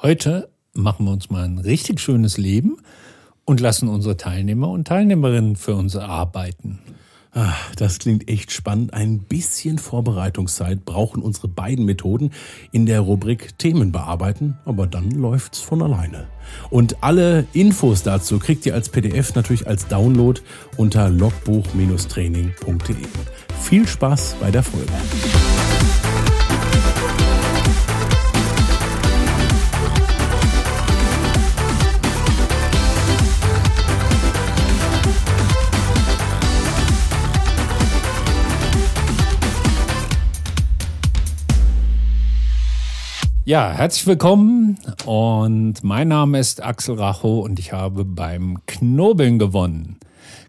[0.00, 2.76] Heute machen wir uns mal ein richtig schönes Leben
[3.44, 6.78] und lassen unsere Teilnehmer und Teilnehmerinnen für uns arbeiten.
[7.32, 8.94] Ach, das klingt echt spannend.
[8.94, 12.30] Ein bisschen Vorbereitungszeit brauchen unsere beiden Methoden
[12.70, 16.28] in der Rubrik Themen bearbeiten, aber dann läuft's von alleine.
[16.70, 20.40] Und alle Infos dazu kriegt ihr als PDF natürlich als Download
[20.76, 22.96] unter logbuch-training.de.
[23.62, 24.92] Viel Spaß bei der Folge.
[43.48, 44.76] Ja, herzlich willkommen
[45.06, 49.96] und mein Name ist Axel Racho und ich habe beim Knobeln gewonnen.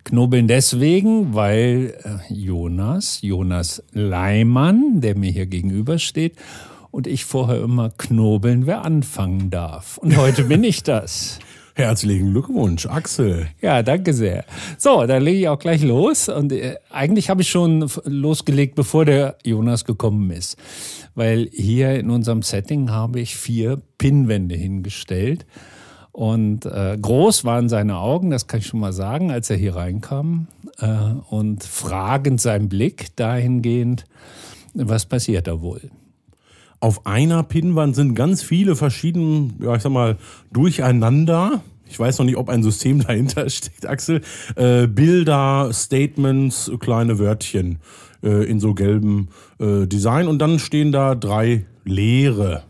[0.03, 6.35] Knobeln deswegen, weil äh, Jonas, Jonas Leimann, der mir hier gegenübersteht,
[6.91, 9.97] und ich vorher immer knobeln, wer anfangen darf.
[9.97, 11.39] Und heute bin ich das.
[11.79, 13.47] Herzlichen Glückwunsch, Axel.
[13.61, 14.43] Ja, danke sehr.
[14.77, 16.27] So, dann lege ich auch gleich los.
[16.27, 20.57] Und äh, eigentlich habe ich schon losgelegt, bevor der Jonas gekommen ist.
[21.15, 25.45] Weil hier in unserem Setting habe ich vier Pinnwände hingestellt.
[26.11, 29.77] Und äh, groß waren seine Augen, das kann ich schon mal sagen, als er hier
[29.77, 30.47] reinkam.
[30.79, 30.87] Äh,
[31.29, 34.03] und fragend sein Blick dahingehend,
[34.73, 35.89] was passiert da wohl?
[36.81, 40.17] Auf einer Pinnwand sind ganz viele verschiedene, ja, ich sag mal,
[40.51, 41.61] durcheinander.
[41.89, 44.21] Ich weiß noch nicht, ob ein System dahinter steckt, Axel.
[44.55, 47.79] Äh, Bilder, Statements, kleine Wörtchen
[48.23, 50.27] äh, in so gelbem äh, Design.
[50.27, 52.63] Und dann stehen da drei leere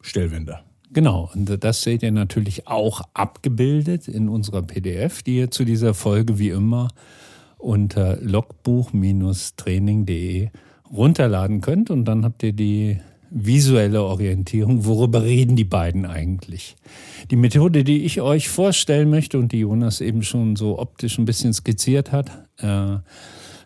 [0.00, 0.60] Stellwände.
[0.90, 5.92] Genau, und das seht ihr natürlich auch abgebildet in unserer PDF, die ihr zu dieser
[5.92, 6.88] Folge wie immer
[7.58, 10.48] unter logbuch-training.de
[10.90, 11.90] runterladen könnt.
[11.90, 13.00] Und dann habt ihr die
[13.30, 14.84] visuelle Orientierung.
[14.84, 16.76] Worüber reden die beiden eigentlich?
[17.30, 21.24] Die Methode, die ich euch vorstellen möchte und die Jonas eben schon so optisch ein
[21.24, 22.98] bisschen skizziert hat, äh,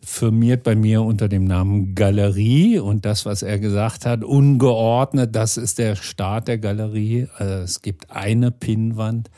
[0.05, 5.57] firmiert bei mir unter dem Namen Galerie und das, was er gesagt hat, ungeordnet, das
[5.57, 7.29] ist der Start der Galerie.
[7.37, 9.31] Also es gibt eine Pinnwand,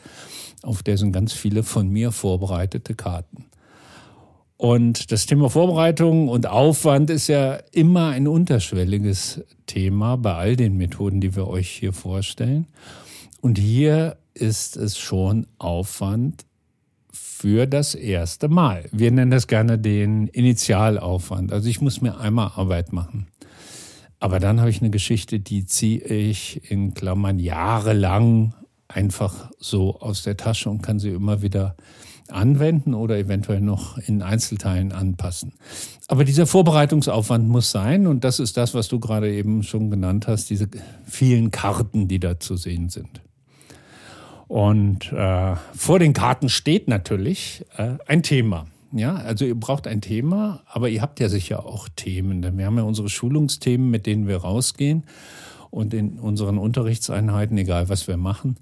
[0.63, 3.45] auf der sind ganz viele von mir vorbereitete Karten.
[4.57, 10.77] Und das Thema Vorbereitung und Aufwand ist ja immer ein unterschwelliges Thema bei all den
[10.77, 12.67] Methoden, die wir euch hier vorstellen.
[13.41, 16.45] Und hier ist es schon Aufwand
[17.11, 18.85] für das erste Mal.
[18.91, 21.51] Wir nennen das gerne den Initialaufwand.
[21.51, 23.27] Also ich muss mir einmal Arbeit machen.
[24.19, 28.53] Aber dann habe ich eine Geschichte, die ziehe ich in Klammern jahrelang
[28.87, 31.75] einfach so aus der Tasche und kann sie immer wieder
[32.29, 35.53] anwenden oder eventuell noch in Einzelteilen anpassen.
[36.07, 40.27] Aber dieser Vorbereitungsaufwand muss sein und das ist das, was du gerade eben schon genannt
[40.27, 40.67] hast, diese
[41.05, 43.21] vielen Karten, die da zu sehen sind.
[44.47, 48.67] Und äh, vor den Karten steht natürlich äh, ein Thema.
[48.91, 52.65] Ja, also ihr braucht ein Thema, aber ihr habt ja sicher auch Themen, denn wir
[52.65, 55.03] haben ja unsere Schulungsthemen, mit denen wir rausgehen
[55.69, 58.55] und in unseren Unterrichtseinheiten, egal was wir machen,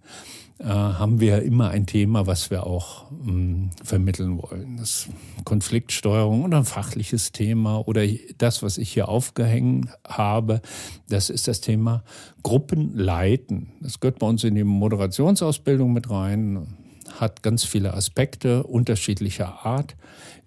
[0.70, 4.78] haben wir immer ein Thema, was wir auch mh, hm, vermitteln wollen.
[4.78, 5.10] Das
[5.44, 8.04] Konfliktsteuerung oder ein fachliches Thema oder
[8.38, 10.62] das, was ich hier aufgehängt habe,
[11.10, 12.04] das ist das Thema
[12.44, 13.74] Gruppenleiten.
[13.82, 16.68] Das gehört bei uns in die Moderationsausbildung mit rein,
[17.20, 19.98] hat ganz viele Aspekte unterschiedlicher Art.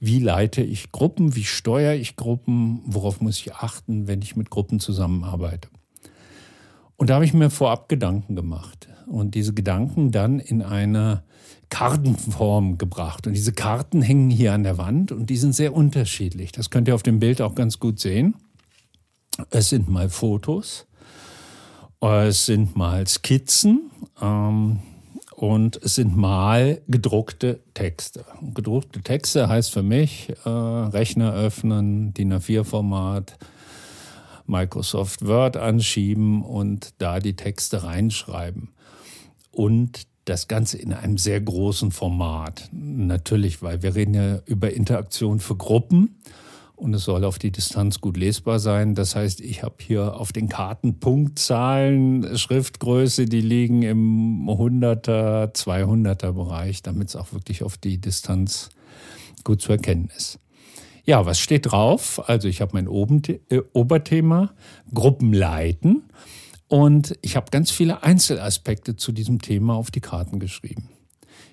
[0.01, 1.37] Wie leite ich Gruppen?
[1.37, 2.81] Wie steuere ich Gruppen?
[2.87, 5.69] Worauf muss ich achten, wenn ich mit Gruppen zusammenarbeite?
[6.97, 11.23] Und da habe ich mir vorab Gedanken gemacht und diese Gedanken dann in eine
[11.71, 13.27] Kartenform gebracht.
[13.27, 16.53] Und diese Karten hängen hier an der Wand und die sind sehr unterschiedlich.
[16.53, 18.35] Das könnt ihr auf dem Bild auch ganz gut sehen.
[19.51, 20.87] Es sind mal Fotos,
[22.01, 23.91] es sind mal Skizzen
[24.21, 24.79] ähm,
[25.35, 28.25] und es sind mal gedruckte Texte.
[28.55, 33.37] gedruckte Texte heißt für mich äh, Rechner öffnen, DIN A4-Format,
[34.47, 38.71] Microsoft Word anschieben und da die Texte reinschreiben
[39.57, 42.69] und das Ganze in einem sehr großen Format.
[42.73, 46.19] Natürlich, weil wir reden ja über Interaktion für Gruppen
[46.75, 48.95] und es soll auf die Distanz gut lesbar sein.
[48.95, 56.33] Das heißt, ich habe hier auf den Karten Punktzahlen, Schriftgröße, die liegen im 100er, 200er
[56.33, 58.69] Bereich, damit es auch wirklich auf die Distanz
[59.43, 60.39] gut zu erkennen ist.
[61.05, 62.29] Ja, was steht drauf?
[62.29, 64.51] Also ich habe mein äh, Oberthema
[64.93, 66.03] Gruppen leiten.
[66.69, 70.89] Und ich habe ganz viele Einzelaspekte zu diesem Thema auf die Karten geschrieben.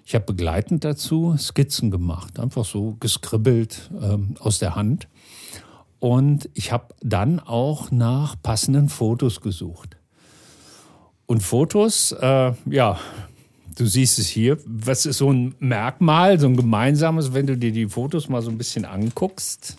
[0.06, 5.07] Ich habe begleitend dazu Skizzen gemacht, einfach so geskribbelt ähm, aus der Hand.
[6.00, 9.98] Und ich habe dann auch nach passenden Fotos gesucht.
[11.25, 13.00] Und Fotos, äh, ja,
[13.77, 14.57] du siehst es hier.
[14.65, 18.50] Was ist so ein Merkmal, so ein gemeinsames, wenn du dir die Fotos mal so
[18.50, 19.77] ein bisschen anguckst?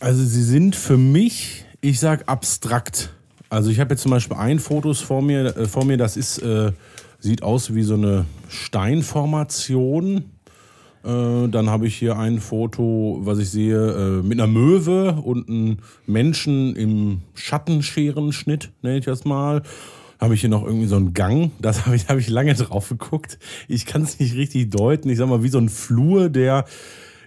[0.00, 3.14] Also sie sind für mich, ich sag abstrakt.
[3.50, 6.38] Also ich habe jetzt zum Beispiel ein Fotos vor mir, äh, vor mir, das ist,
[6.38, 6.70] äh,
[7.18, 10.24] sieht aus wie so eine Steinformation.
[11.02, 15.48] Äh, dann habe ich hier ein Foto, was ich sehe, äh, mit einer Möwe und
[15.48, 19.62] einem Menschen im Schattenscherenschnitt, nenne ich das mal.
[20.20, 22.88] Habe ich hier noch irgendwie so einen Gang, das habe ich, hab ich lange drauf
[22.88, 23.40] geguckt.
[23.66, 25.10] Ich kann es nicht richtig deuten.
[25.10, 26.66] Ich sag mal, wie so ein Flur, der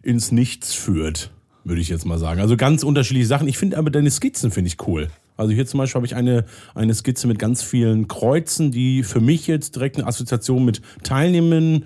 [0.03, 1.31] ins Nichts führt,
[1.65, 2.39] würde ich jetzt mal sagen.
[2.39, 3.49] Also ganz unterschiedliche Sachen.
[3.49, 5.09] Ich finde aber deine Skizzen finde ich cool.
[5.37, 6.45] Also hier zum Beispiel habe ich eine,
[6.75, 11.85] eine Skizze mit ganz vielen Kreuzen, die für mich jetzt direkt eine Assoziation mit Teilnehmern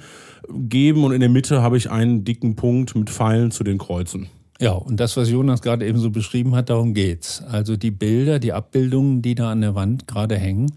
[0.49, 4.27] geben und in der Mitte habe ich einen dicken Punkt mit Pfeilen zu den Kreuzen.
[4.59, 7.43] Ja, und das, was Jonas gerade eben so beschrieben hat, darum geht's.
[7.43, 10.71] Also die Bilder, die Abbildungen, die da an der Wand gerade hängen,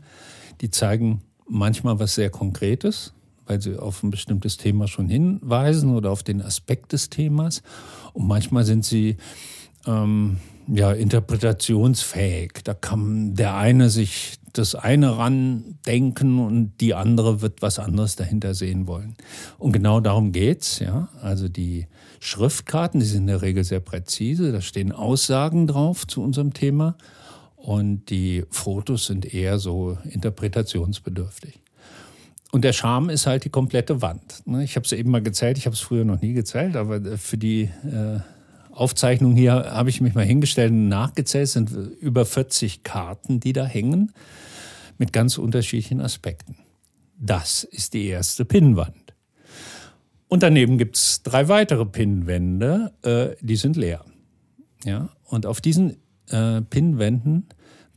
[0.61, 3.15] die zeigen manchmal was sehr Konkretes,
[3.47, 7.63] weil sie auf ein bestimmtes Thema schon hinweisen oder auf den Aspekt des Themas.
[8.13, 9.17] Und manchmal sind sie
[9.87, 10.37] ähm,
[10.73, 12.53] ja interpretationsfähig.
[12.65, 18.17] Da kann der eine sich das eine ran denken und die andere wird was anderes
[18.17, 19.17] dahinter sehen wollen.
[19.59, 21.09] Und genau darum geht's, ja.
[21.23, 21.87] Also die
[22.19, 26.97] Schriftkarten, die sind in der Regel sehr präzise, da stehen Aussagen drauf zu unserem Thema
[27.57, 31.61] und die Fotos sind eher so interpretationsbedürftig.
[32.53, 34.43] Und der Charme ist halt die komplette Wand.
[34.45, 34.65] Ne?
[34.65, 37.39] Ich habe es eben mal gezählt, ich habe es früher noch nie gezählt, aber für
[37.39, 38.19] die äh,
[38.81, 41.45] Aufzeichnung hier habe ich mich mal hingestellt und nachgezählt.
[41.45, 44.13] Es sind über 40 Karten, die da hängen,
[44.97, 46.57] mit ganz unterschiedlichen Aspekten.
[47.19, 49.15] Das ist die erste Pinnwand.
[50.29, 54.05] Und daneben gibt es drei weitere Pinnwände, äh, die sind leer.
[54.85, 55.11] Ja?
[55.25, 55.97] Und auf diesen
[56.29, 57.49] äh, Pinnwänden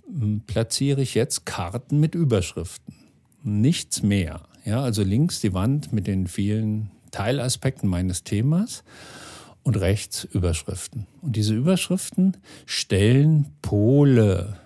[0.06, 2.94] hm, platziere ich jetzt Karten mit Überschriften.
[3.42, 4.42] Nichts mehr.
[4.66, 8.84] Ja, also links die Wand mit den vielen Teilaspekten meines Themas
[9.64, 11.08] und rechts Überschriften.
[11.22, 14.58] Und diese Überschriften stellen Pole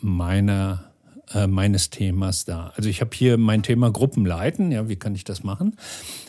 [0.00, 0.86] meiner
[1.34, 2.72] äh, meines Themas dar.
[2.76, 4.70] Also ich habe hier mein Thema Gruppenleiten.
[4.70, 5.76] Ja, wie kann ich das machen?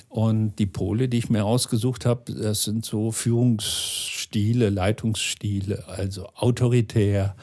[0.09, 7.35] Und die Pole, die ich mir ausgesucht habe, das sind so Führungsstile, Leitungsstile, also autoritär,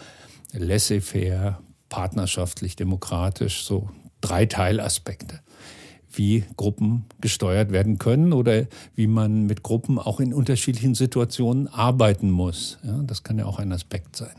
[0.53, 3.91] laissez-faire, partnerschaftlich, demokratisch, so
[4.21, 5.44] drei Teilaspekte
[6.17, 12.31] wie Gruppen gesteuert werden können oder wie man mit Gruppen auch in unterschiedlichen Situationen arbeiten
[12.31, 12.79] muss.
[12.83, 14.35] Ja, das kann ja auch ein Aspekt sein.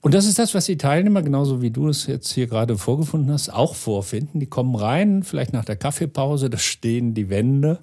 [0.00, 3.32] Und das ist das, was die Teilnehmer, genauso wie du es jetzt hier gerade vorgefunden
[3.32, 4.38] hast, auch vorfinden.
[4.38, 7.80] Die kommen rein, vielleicht nach der Kaffeepause, da stehen die Wände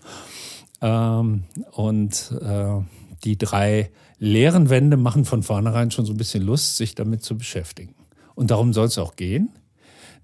[0.81, 2.79] ähm, und äh,
[3.25, 3.89] die drei
[4.19, 7.93] leeren Wände machen von vornherein schon so ein bisschen Lust, sich damit zu beschäftigen.
[8.35, 9.49] Und darum soll es auch gehen.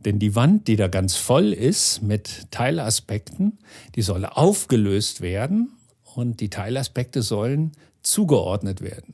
[0.05, 3.59] Denn die Wand, die da ganz voll ist mit Teilaspekten,
[3.95, 5.73] die soll aufgelöst werden
[6.15, 9.13] und die Teilaspekte sollen zugeordnet werden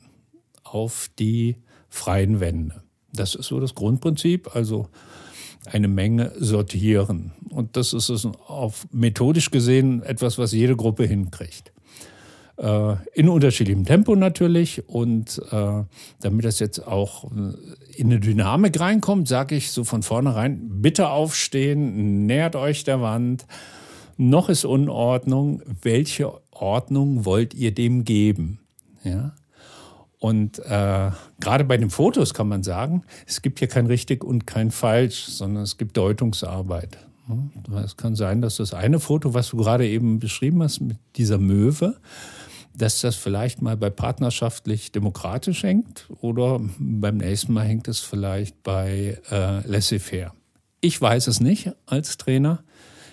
[0.63, 1.57] auf die
[1.89, 2.83] freien Wände.
[3.13, 4.89] Das ist so das Grundprinzip, also
[5.65, 7.31] eine Menge sortieren.
[7.49, 8.09] Und das ist
[8.47, 11.71] auf methodisch gesehen etwas, was jede Gruppe hinkriegt.
[12.57, 14.87] Äh, in unterschiedlichem Tempo natürlich.
[14.87, 15.83] Und äh,
[16.21, 17.53] damit das jetzt auch äh,
[17.97, 23.45] in eine Dynamik reinkommt, sage ich so von vornherein, bitte aufstehen, nähert euch der Wand.
[24.17, 25.61] Noch ist Unordnung.
[25.81, 28.59] Welche Ordnung wollt ihr dem geben?
[29.03, 29.33] Ja.
[30.19, 34.47] Und äh, gerade bei den Fotos kann man sagen, es gibt hier kein richtig und
[34.47, 36.97] kein falsch, sondern es gibt Deutungsarbeit.
[37.83, 41.37] Es kann sein, dass das eine Foto, was du gerade eben beschrieben hast mit dieser
[41.37, 41.95] Möwe,
[42.77, 48.61] dass das vielleicht mal bei partnerschaftlich demokratisch hängt oder beim nächsten Mal hängt es vielleicht
[48.63, 50.33] bei äh, laissez-faire.
[50.81, 52.63] Ich weiß es nicht als Trainer.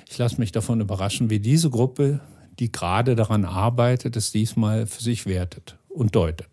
[0.08, 2.20] Ich lasse mich davon überraschen, wie diese Gruppe,
[2.58, 6.48] die gerade daran arbeitet, es diesmal für sich wertet und deutet.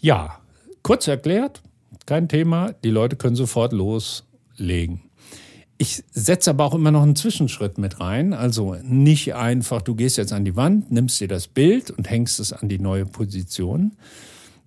[0.00, 0.40] Ja,
[0.82, 1.62] kurz erklärt,
[2.06, 2.72] kein Thema.
[2.72, 5.02] Die Leute können sofort loslegen.
[5.82, 8.34] Ich setze aber auch immer noch einen Zwischenschritt mit rein.
[8.34, 12.38] Also nicht einfach, du gehst jetzt an die Wand, nimmst dir das Bild und hängst
[12.38, 13.90] es an die neue Position,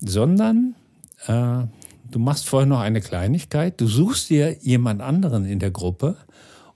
[0.01, 0.75] sondern
[1.27, 1.59] äh,
[2.11, 3.79] du machst vorher noch eine Kleinigkeit.
[3.79, 6.17] Du suchst dir jemand anderen in der Gruppe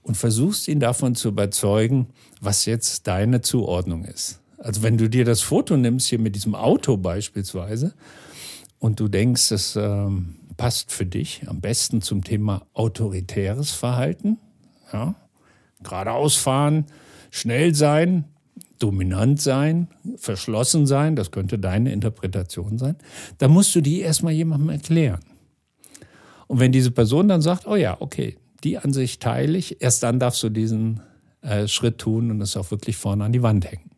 [0.02, 2.06] und versuchst ihn davon zu überzeugen,
[2.40, 4.40] was jetzt deine Zuordnung ist.
[4.56, 7.92] Also wenn du dir das Foto nimmst, hier mit diesem Auto beispielsweise,
[8.78, 14.36] und du denkst, es ähm, passt für dich am besten zum Thema autoritäres Verhalten.
[14.92, 15.14] Ja?
[15.82, 16.84] Geradeaus fahren,
[17.30, 18.26] schnell sein,
[18.78, 22.96] dominant sein, verschlossen sein, das könnte deine Interpretation sein.
[23.38, 25.20] Da musst du die erstmal jemandem erklären.
[26.46, 29.80] Und wenn diese Person dann sagt, oh ja, okay, die Ansicht teile ich.
[29.80, 31.00] Erst dann darfst du diesen
[31.40, 33.89] äh, Schritt tun und es auch wirklich vorne an die Wand hängen.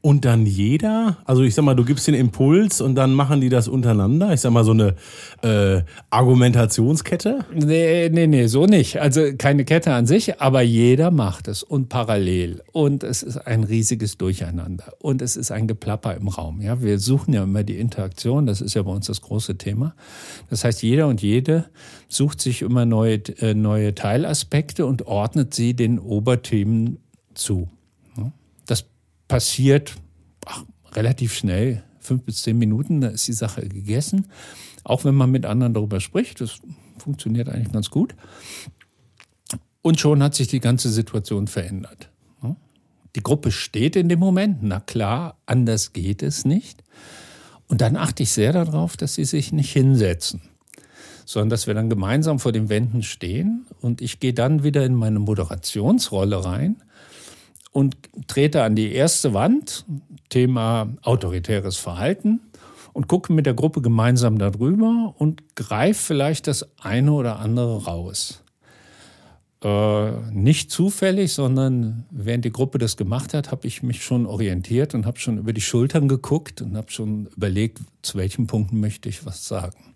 [0.00, 3.48] Und dann jeder, also ich sag mal, du gibst den Impuls und dann machen die
[3.48, 4.32] das untereinander.
[4.32, 4.94] Ich sag mal, so eine
[5.42, 7.44] äh, Argumentationskette.
[7.52, 9.00] Nee, nee, nee, so nicht.
[9.00, 12.62] Also keine Kette an sich, aber jeder macht es und parallel.
[12.72, 14.92] Und es ist ein riesiges Durcheinander.
[15.00, 16.60] Und es ist ein Geplapper im Raum.
[16.60, 18.46] Ja, wir suchen ja immer die Interaktion.
[18.46, 19.96] Das ist ja bei uns das große Thema.
[20.48, 21.64] Das heißt, jeder und jede
[22.06, 26.98] sucht sich immer neue, äh, neue Teilaspekte und ordnet sie den Oberthemen
[27.34, 27.68] zu.
[28.66, 28.84] Das
[29.28, 29.96] passiert
[30.46, 34.26] ach, relativ schnell, fünf bis zehn Minuten, da ist die Sache gegessen.
[34.84, 36.58] Auch wenn man mit anderen darüber spricht, das
[36.98, 38.14] funktioniert eigentlich ganz gut.
[39.82, 42.10] Und schon hat sich die ganze Situation verändert.
[43.16, 46.84] Die Gruppe steht in dem Moment, na klar, anders geht es nicht.
[47.66, 50.42] Und dann achte ich sehr darauf, dass sie sich nicht hinsetzen,
[51.24, 54.94] sondern dass wir dann gemeinsam vor den Wänden stehen und ich gehe dann wieder in
[54.94, 56.76] meine Moderationsrolle rein
[57.78, 59.84] und trete an die erste Wand,
[60.30, 62.40] Thema autoritäres Verhalten,
[62.92, 68.42] und gucke mit der Gruppe gemeinsam darüber und greife vielleicht das eine oder andere raus.
[69.62, 74.94] Äh, nicht zufällig, sondern während die Gruppe das gemacht hat, habe ich mich schon orientiert
[74.94, 79.08] und habe schon über die Schultern geguckt und habe schon überlegt, zu welchen Punkten möchte
[79.08, 79.94] ich was sagen.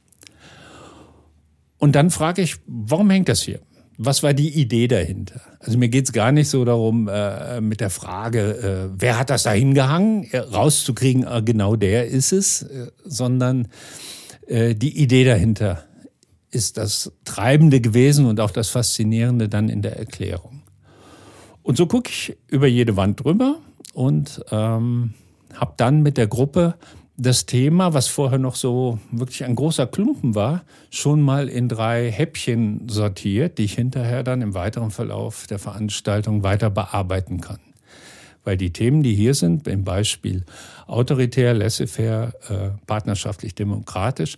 [1.78, 3.58] Und dann frage ich, warum hängt das hier?
[3.98, 5.40] Was war die Idee dahinter?
[5.60, 9.30] Also mir geht es gar nicht so darum, äh, mit der Frage, äh, wer hat
[9.30, 13.68] das da hingehangen, äh, rauszukriegen, äh, genau der ist es, äh, sondern
[14.46, 15.84] äh, die Idee dahinter
[16.50, 20.62] ist das Treibende gewesen und auch das Faszinierende dann in der Erklärung.
[21.62, 23.58] Und so gucke ich über jede Wand drüber
[23.94, 25.14] und ähm,
[25.54, 26.74] habe dann mit der Gruppe
[27.16, 32.10] das Thema, was vorher noch so wirklich ein großer Klumpen war, schon mal in drei
[32.10, 37.60] Häppchen sortiert, die ich hinterher dann im weiteren Verlauf der Veranstaltung weiter bearbeiten kann.
[38.44, 40.44] Weil die Themen, die hier sind, im Beispiel
[40.86, 44.36] autoritär, laissez-faire, äh, partnerschaftlich, demokratisch,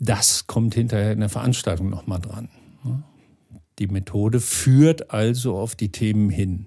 [0.00, 2.50] das kommt hinterher in der Veranstaltung nochmal dran.
[3.78, 6.66] Die Methode führt also auf die Themen hin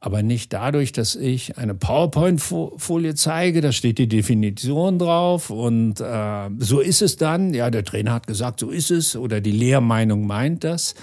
[0.00, 6.50] aber nicht dadurch, dass ich eine PowerPoint-Folie zeige, da steht die Definition drauf und äh,
[6.58, 7.54] so ist es dann.
[7.54, 10.94] Ja, der Trainer hat gesagt, so ist es oder die Lehrmeinung meint das,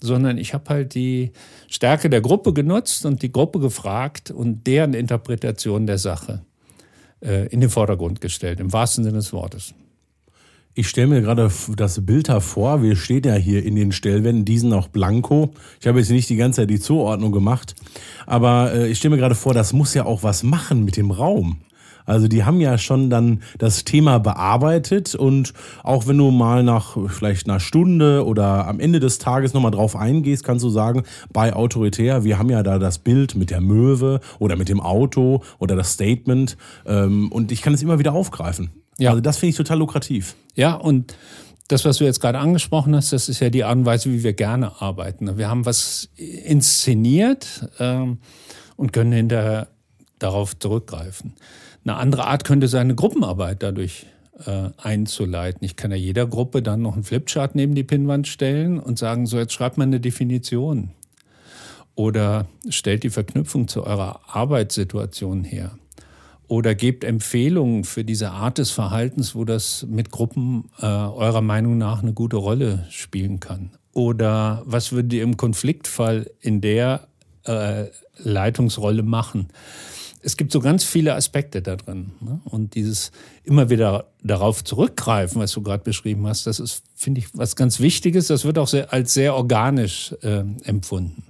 [0.00, 1.32] sondern ich habe halt die
[1.68, 6.42] Stärke der Gruppe genutzt und die Gruppe gefragt und deren Interpretation der Sache
[7.20, 9.74] äh, in den Vordergrund gestellt, im wahrsten Sinne des Wortes.
[10.76, 12.82] Ich stelle mir gerade das Bild hervor.
[12.82, 15.50] Wir stehen ja hier in den Stellwänden, diesen auch blanko.
[15.80, 17.76] Ich habe jetzt nicht die ganze Zeit die Zuordnung gemacht,
[18.26, 21.12] aber äh, ich stelle mir gerade vor, das muss ja auch was machen mit dem
[21.12, 21.58] Raum.
[22.06, 25.54] Also die haben ja schon dann das Thema bearbeitet und
[25.84, 29.94] auch wenn du mal nach vielleicht einer Stunde oder am Ende des Tages nochmal drauf
[29.94, 34.20] eingehst, kannst du sagen, bei Autoritär, wir haben ja da das Bild mit der Möwe
[34.40, 38.70] oder mit dem Auto oder das Statement ähm, und ich kann es immer wieder aufgreifen.
[38.98, 39.10] Ja.
[39.10, 40.36] Also das finde ich total lukrativ.
[40.54, 41.16] Ja, und
[41.68, 44.22] das, was du jetzt gerade angesprochen hast, das ist ja die Art und Weise, wie
[44.22, 45.38] wir gerne arbeiten.
[45.38, 48.18] Wir haben was inszeniert ähm,
[48.76, 49.68] und können hinterher
[50.18, 51.34] darauf zurückgreifen.
[51.84, 54.06] Eine andere Art könnte sein, eine Gruppenarbeit dadurch
[54.46, 55.64] äh, einzuleiten.
[55.64, 59.26] Ich kann ja jeder Gruppe dann noch einen Flipchart neben die Pinnwand stellen und sagen,
[59.26, 60.90] so jetzt schreibt man eine Definition.
[61.94, 65.78] Oder stellt die Verknüpfung zu eurer Arbeitssituation her
[66.48, 71.78] oder gebt Empfehlungen für diese Art des Verhaltens, wo das mit Gruppen äh, eurer Meinung
[71.78, 73.70] nach eine gute Rolle spielen kann?
[73.92, 77.08] Oder was würdet ihr im Konfliktfall in der
[77.44, 77.84] äh,
[78.18, 79.48] Leitungsrolle machen?
[80.20, 82.12] Es gibt so ganz viele Aspekte da drin.
[82.20, 82.40] Ne?
[82.44, 83.12] Und dieses
[83.44, 87.78] immer wieder darauf zurückgreifen, was du gerade beschrieben hast, das ist, finde ich, was ganz
[87.78, 88.28] Wichtiges.
[88.28, 91.22] Das wird auch sehr, als sehr organisch äh, empfunden.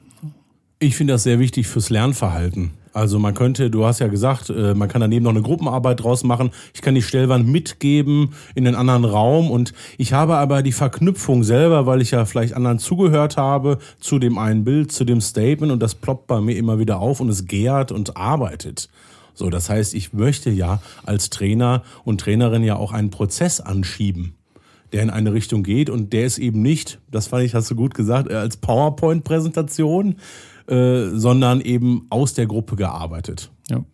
[0.78, 2.71] Ich finde das sehr wichtig fürs Lernverhalten.
[2.94, 6.22] Also man könnte, du hast ja gesagt, äh, man kann daneben noch eine Gruppenarbeit draus
[6.22, 6.52] machen.
[6.74, 11.42] Ich kann die Stellwand mitgeben in einen anderen Raum und ich habe aber die Verknüpfung
[11.42, 15.72] selber, weil ich ja vielleicht anderen zugehört habe, zu dem einen Bild, zu dem Statement
[15.72, 18.88] und das ploppt bei mir immer wieder auf und es gärt und arbeitet.
[19.34, 24.34] So, das heißt, ich möchte ja als Trainer und Trainerin ja auch einen Prozess anschieben
[24.92, 27.74] der in eine Richtung geht und der ist eben nicht, das fand ich, hast du
[27.74, 30.14] gut gesagt, äh, als PowerPoint-Präsentation,
[30.68, 33.50] äh, sondern eben aus der Gruppe gearbeitet.
[33.71, 33.85] Ja,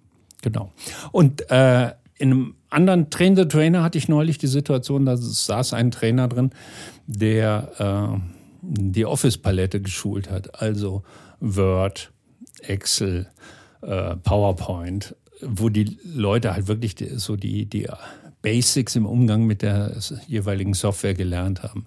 [0.42, 0.72] genau.
[1.12, 5.72] Und äh, in einem anderen Train the Trainer hatte ich neulich die Situation, da saß
[5.72, 6.50] ein Trainer drin,
[7.06, 7.72] der
[8.12, 8.20] äh,
[8.62, 11.02] die Office-Palette geschult hat, also
[11.40, 12.12] Word,
[12.62, 13.26] Excel,
[13.82, 17.88] äh, PowerPoint, wo die Leute halt wirklich die, so die, die
[18.42, 19.96] Basics im Umgang mit der
[20.26, 21.86] jeweiligen Software gelernt haben.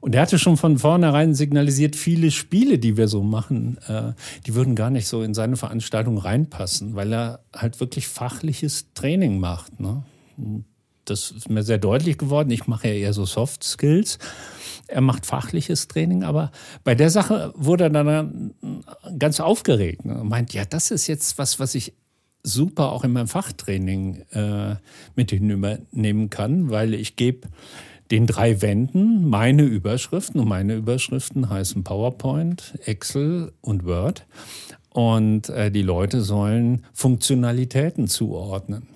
[0.00, 4.12] Und er hatte schon von vornherein signalisiert, viele Spiele, die wir so machen, äh,
[4.46, 9.38] die würden gar nicht so in seine Veranstaltung reinpassen, weil er halt wirklich fachliches Training
[9.38, 9.80] macht.
[9.80, 10.02] Ne?
[11.04, 12.50] Das ist mir sehr deutlich geworden.
[12.50, 14.18] Ich mache ja eher so Soft Skills.
[14.88, 16.52] Er macht fachliches Training, aber
[16.84, 18.54] bei der Sache wurde er dann
[19.18, 20.20] ganz aufgeregt ne?
[20.20, 21.94] und meint, ja, das ist jetzt was, was ich
[22.46, 24.76] super auch in meinem Fachtraining äh,
[25.16, 27.48] mit hinübernehmen kann, weil ich gebe
[28.10, 34.26] den drei Wänden meine Überschriften und meine Überschriften heißen PowerPoint, Excel und Word
[34.90, 38.88] und äh, die Leute sollen Funktionalitäten zuordnen.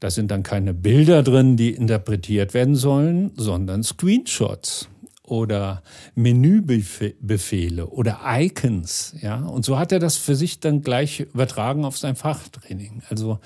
[0.00, 4.88] Da sind dann keine Bilder drin, die interpretiert werden sollen, sondern Screenshots
[5.22, 5.82] oder
[6.14, 9.44] Menübefehle oder Icons, ja.
[9.46, 13.02] Und so hat er das für sich dann gleich übertragen auf sein Fachtraining.
[13.08, 13.38] Also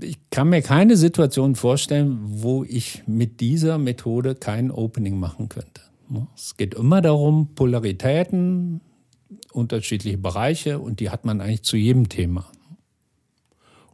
[0.00, 5.82] ich kann mir keine Situation vorstellen, wo ich mit dieser Methode kein Opening machen könnte.
[6.36, 8.80] Es geht immer darum, Polaritäten,
[9.52, 12.46] unterschiedliche Bereiche und die hat man eigentlich zu jedem Thema.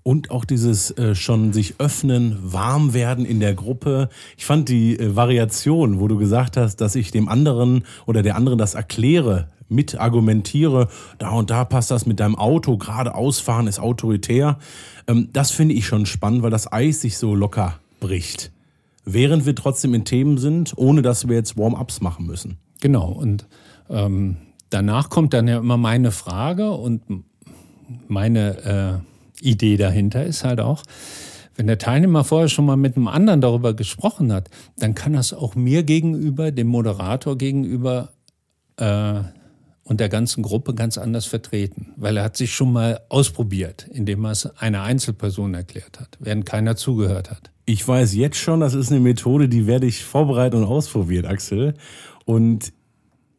[0.04, 4.08] Und auch dieses äh, schon sich öffnen, warm werden in der Gruppe.
[4.36, 8.34] Ich fand die äh, Variation, wo du gesagt hast, dass ich dem anderen oder der
[8.34, 13.66] anderen das erkläre, mit argumentiere, da und da passt das mit deinem Auto, gerade ausfahren
[13.66, 14.58] ist autoritär.
[15.06, 18.52] Ähm, das finde ich schon spannend, weil das Eis sich so locker bricht.
[19.04, 22.58] Während wir trotzdem in Themen sind, ohne dass wir jetzt Warm-ups machen müssen.
[22.80, 23.46] Genau, und
[23.88, 24.36] ähm,
[24.70, 27.02] danach kommt dann ja immer meine Frage und
[28.08, 29.11] meine äh,
[29.42, 30.82] Idee dahinter ist halt auch,
[31.54, 35.34] wenn der Teilnehmer vorher schon mal mit einem anderen darüber gesprochen hat, dann kann das
[35.34, 38.10] auch mir gegenüber, dem Moderator gegenüber,
[38.76, 39.20] äh,
[39.84, 44.24] und der ganzen Gruppe ganz anders vertreten, weil er hat sich schon mal ausprobiert, indem
[44.24, 47.50] er es einer Einzelperson erklärt hat, während keiner zugehört hat.
[47.66, 51.74] Ich weiß jetzt schon, das ist eine Methode, die werde ich vorbereiten und ausprobieren, Axel.
[52.24, 52.72] Und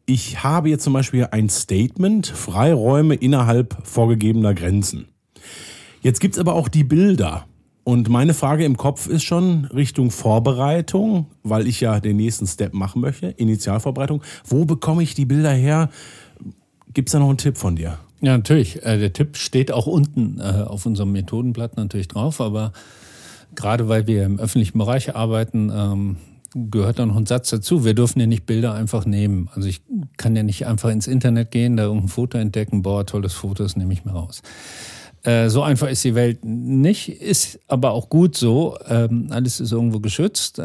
[0.06, 5.08] ich habe jetzt zum Beispiel ein Statement, Freiräume innerhalb vorgegebener Grenzen.
[6.04, 7.46] Jetzt gibt's aber auch die Bilder.
[7.82, 12.74] Und meine Frage im Kopf ist schon Richtung Vorbereitung, weil ich ja den nächsten Step
[12.74, 14.22] machen möchte, Initialvorbereitung.
[14.46, 15.88] Wo bekomme ich die Bilder her?
[16.92, 17.98] Gibt es da noch einen Tipp von dir?
[18.20, 18.84] Ja, natürlich.
[18.84, 22.74] Äh, der Tipp steht auch unten äh, auf unserem Methodenblatt natürlich drauf, aber
[23.54, 26.16] gerade weil wir im öffentlichen Bereich arbeiten, ähm,
[26.54, 27.86] gehört da noch ein Satz dazu.
[27.86, 29.48] Wir dürfen ja nicht Bilder einfach nehmen.
[29.54, 29.80] Also ich
[30.18, 33.76] kann ja nicht einfach ins Internet gehen, da irgendein Foto entdecken, boah, tolles Foto, das
[33.76, 34.42] nehme ich mir raus.
[35.24, 38.78] Äh, so einfach ist die Welt nicht, ist aber auch gut so.
[38.88, 40.60] Ähm, alles ist irgendwo geschützt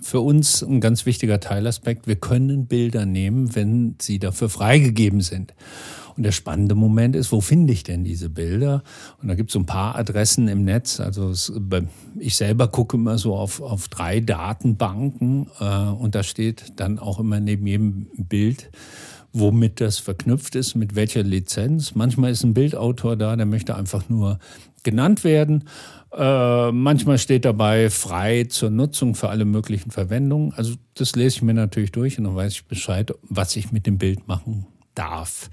[0.00, 2.06] für uns ein ganz wichtiger Teilaspekt.
[2.06, 5.54] Wir können Bilder nehmen, wenn sie dafür freigegeben sind.
[6.16, 8.82] Und der spannende Moment ist, wo finde ich denn diese Bilder?
[9.22, 10.98] Und da gibt es so ein paar Adressen im Netz.
[10.98, 11.52] Also es,
[12.18, 17.20] ich selber gucke immer so auf, auf drei Datenbanken äh, und da steht dann auch
[17.20, 18.70] immer neben jedem Bild,
[19.32, 21.94] womit das verknüpft ist, mit welcher Lizenz.
[21.94, 24.38] Manchmal ist ein Bildautor da, der möchte einfach nur
[24.82, 25.64] genannt werden.
[26.12, 30.52] Äh, manchmal steht dabei frei zur Nutzung für alle möglichen Verwendungen.
[30.54, 33.86] Also das lese ich mir natürlich durch und dann weiß ich Bescheid, was ich mit
[33.86, 35.50] dem Bild machen darf.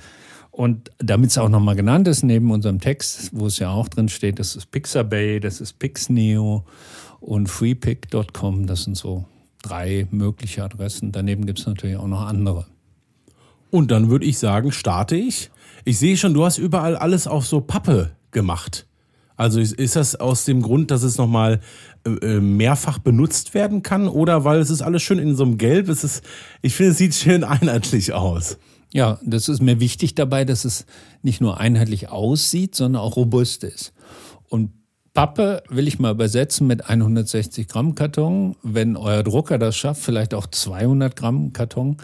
[0.52, 4.08] Und damit es auch nochmal genannt ist, neben unserem Text, wo es ja auch drin
[4.08, 6.64] steht, das ist Pixabay, das ist Pixneo
[7.20, 8.66] und freepick.com.
[8.66, 9.26] Das sind so
[9.62, 11.12] drei mögliche Adressen.
[11.12, 12.66] Daneben gibt es natürlich auch noch andere.
[13.72, 15.52] Und dann würde ich sagen, starte ich.
[15.84, 18.88] Ich sehe schon, du hast überall alles auf so Pappe gemacht.
[19.38, 21.60] Also ist das aus dem Grund, dass es nochmal
[22.06, 25.58] äh, äh, mehrfach benutzt werden kann oder weil es ist alles schön in so einem
[25.58, 25.90] Gelb?
[25.90, 26.24] Es ist,
[26.62, 28.58] ich finde, es sieht schön einheitlich aus.
[28.94, 30.86] Ja, das ist mir wichtig dabei, dass es
[31.22, 33.94] nicht nur einheitlich aussieht, sondern auch robust ist.
[34.48, 34.72] Und
[35.14, 38.56] Pappe will ich mal übersetzen mit 160 Gramm Karton.
[38.64, 41.98] Wenn euer Drucker das schafft, vielleicht auch 200 Gramm Karton,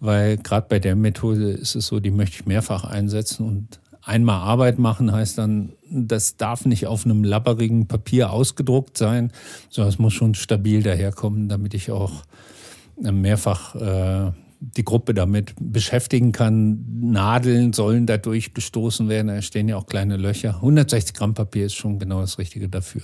[0.00, 4.40] weil gerade bei der Methode ist es so, die möchte ich mehrfach einsetzen und einmal
[4.40, 9.32] Arbeit machen heißt dann, das darf nicht auf einem labberigen Papier ausgedruckt sein,
[9.68, 12.24] sondern es muss schon stabil daherkommen, damit ich auch
[13.02, 16.84] äh, mehrfach äh, die Gruppe damit beschäftigen kann.
[17.00, 20.56] Nadeln sollen dadurch gestoßen werden, da stehen ja auch kleine Löcher.
[20.56, 23.02] 160 Gramm Papier ist schon genau das Richtige dafür.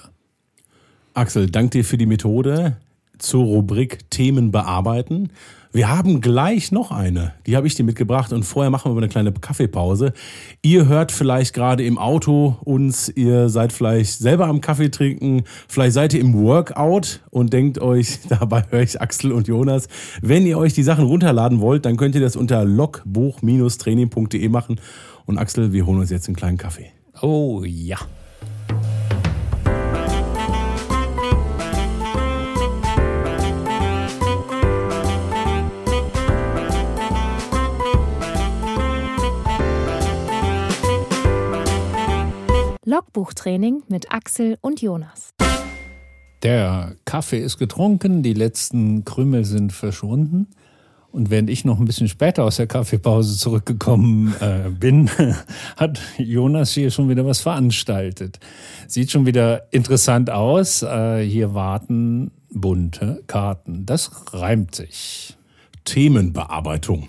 [1.14, 2.78] Axel, danke dir für die Methode
[3.22, 5.30] zur Rubrik Themen bearbeiten.
[5.74, 7.32] Wir haben gleich noch eine.
[7.46, 10.12] Die habe ich dir mitgebracht und vorher machen wir eine kleine Kaffeepause.
[10.60, 15.94] Ihr hört vielleicht gerade im Auto uns, ihr seid vielleicht selber am Kaffee trinken, vielleicht
[15.94, 19.88] seid ihr im Workout und denkt euch, dabei höre ich Axel und Jonas.
[20.20, 24.78] Wenn ihr euch die Sachen runterladen wollt, dann könnt ihr das unter logbuch-training.de machen.
[25.24, 26.90] Und Axel, wir holen uns jetzt einen kleinen Kaffee.
[27.22, 27.96] Oh ja.
[42.92, 45.30] Logbuchtraining mit Axel und Jonas.
[46.42, 50.48] Der Kaffee ist getrunken, die letzten Krümel sind verschwunden.
[51.10, 55.08] Und während ich noch ein bisschen später aus der Kaffeepause zurückgekommen äh, bin,
[55.78, 58.40] hat Jonas hier schon wieder was veranstaltet.
[58.88, 60.82] Sieht schon wieder interessant aus.
[60.82, 63.86] Äh, hier warten bunte Karten.
[63.86, 65.38] Das reimt sich.
[65.86, 67.08] Themenbearbeitung.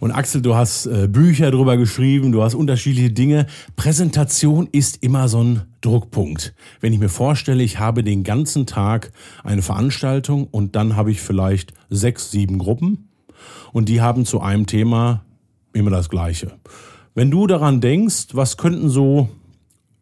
[0.00, 3.46] Und Axel, du hast äh, Bücher drüber geschrieben, du hast unterschiedliche Dinge.
[3.76, 6.54] Präsentation ist immer so ein Druckpunkt.
[6.80, 9.12] Wenn ich mir vorstelle, ich habe den ganzen Tag
[9.44, 13.10] eine Veranstaltung und dann habe ich vielleicht sechs, sieben Gruppen
[13.72, 15.22] und die haben zu einem Thema
[15.74, 16.52] immer das Gleiche.
[17.14, 19.28] Wenn du daran denkst, was könnten so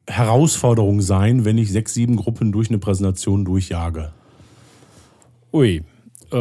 [0.06, 4.12] Herausforderungen sein, wenn ich sechs, sieben Gruppen durch eine Präsentation durchjage?
[5.52, 5.82] Ui,
[6.30, 6.38] äh,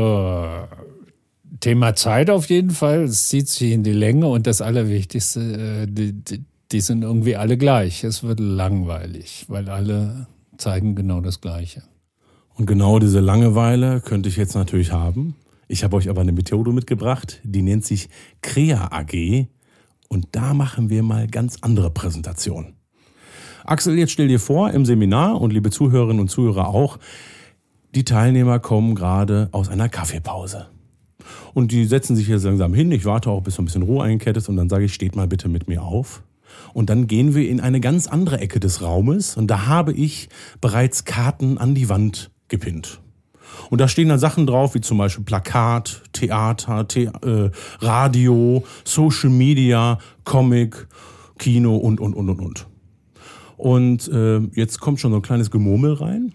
[1.60, 3.04] Thema Zeit auf jeden Fall.
[3.04, 5.40] Es zieht sich in die Länge und das Allerwichtigste,
[5.84, 8.04] äh, die, die, die sind irgendwie alle gleich.
[8.04, 11.84] Es wird langweilig, weil alle zeigen genau das Gleiche.
[12.56, 15.36] Und genau diese Langeweile könnte ich jetzt natürlich haben.
[15.68, 18.10] Ich habe euch aber eine Methode mitgebracht, die nennt sich
[18.42, 19.48] Crea AG
[20.08, 22.76] und da machen wir mal ganz andere Präsentationen.
[23.66, 27.00] Axel, jetzt stell dir vor, im Seminar und liebe Zuhörerinnen und Zuhörer auch,
[27.94, 30.68] die Teilnehmer kommen gerade aus einer Kaffeepause.
[31.54, 32.92] Und die setzen sich jetzt langsam hin.
[32.92, 35.16] Ich warte auch, bis so ein bisschen Ruhe einkehrt ist und dann sage ich, steht
[35.16, 36.24] mal bitte mit mir auf.
[36.74, 40.30] Und dann gehen wir in eine ganz andere Ecke des Raumes und da habe ich
[40.62, 43.02] bereits Karten an die Wand gepinnt.
[43.70, 49.30] Und da stehen dann Sachen drauf, wie zum Beispiel Plakat, Theater, The äh, Radio, Social
[49.30, 50.88] Media, Comic,
[51.38, 52.68] Kino und, und, und, und, und.
[53.58, 56.34] Und äh, jetzt kommt schon so ein kleines Gemurmel rein.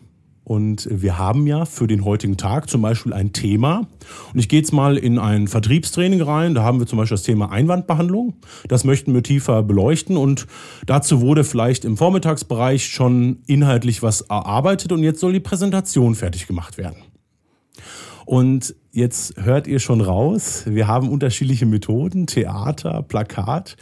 [0.52, 3.86] Und wir haben ja für den heutigen Tag zum Beispiel ein Thema.
[4.34, 6.54] Und ich gehe jetzt mal in ein Vertriebstraining rein.
[6.54, 8.34] Da haben wir zum Beispiel das Thema Einwandbehandlung.
[8.68, 10.18] Das möchten wir tiefer beleuchten.
[10.18, 10.46] Und
[10.84, 14.92] dazu wurde vielleicht im Vormittagsbereich schon inhaltlich was erarbeitet.
[14.92, 16.98] Und jetzt soll die Präsentation fertig gemacht werden.
[18.26, 23.78] Und jetzt hört ihr schon raus, wir haben unterschiedliche Methoden, Theater, Plakat.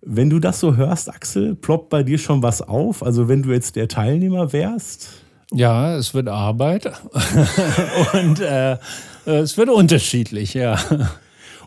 [0.00, 3.02] Wenn du das so hörst, Axel, ploppt bei dir schon was auf?
[3.02, 5.22] Also wenn du jetzt der Teilnehmer wärst?
[5.54, 6.86] Ja, es wird Arbeit
[8.12, 8.78] und äh,
[9.24, 10.78] es wird unterschiedlich, ja.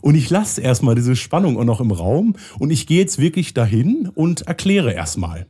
[0.02, 3.54] Und ich lasse erstmal diese Spannung auch noch im Raum und ich gehe jetzt wirklich
[3.54, 5.48] dahin und erkläre erstmal.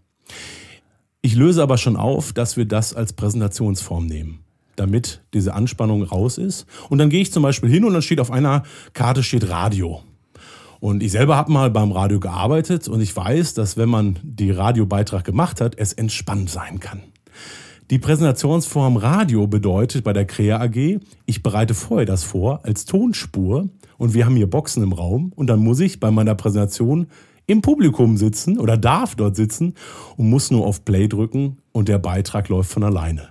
[1.22, 4.46] Ich löse aber schon auf, dass wir das als Präsentationsform nehmen
[4.76, 6.66] damit diese Anspannung raus ist.
[6.90, 10.04] Und dann gehe ich zum Beispiel hin und dann steht auf einer Karte steht Radio.
[10.80, 14.52] Und ich selber habe mal beim Radio gearbeitet und ich weiß, dass wenn man die
[14.52, 17.02] Radiobeitrag gemacht hat, es entspannt sein kann.
[17.92, 23.70] Die Präsentationsform Radio bedeutet bei der Crea AG, ich bereite vorher das vor als Tonspur
[24.00, 27.06] und wir haben hier Boxen im Raum und dann muss ich bei meiner Präsentation
[27.46, 29.76] im Publikum sitzen oder darf dort sitzen
[30.18, 33.30] und muss nur auf Play drücken und der Beitrag läuft von alleine.